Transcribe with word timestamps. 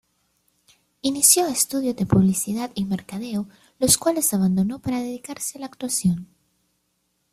Inició 1.03 1.45
estudios 1.45 1.95
de 1.95 2.07
Publicidad 2.07 2.71
y 2.73 2.85
Mercadeo 2.85 3.47
los 3.77 3.99
cuales 3.99 4.33
abandonó 4.33 4.79
para 4.79 4.97
dedicarse 4.97 5.59
a 5.59 5.61
la 5.61 5.67
actuación. 5.67 6.27